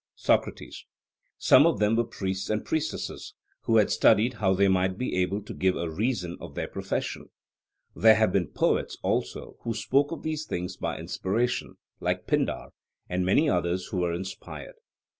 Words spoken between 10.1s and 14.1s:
of these things by inspiration, like Pindar, and many others who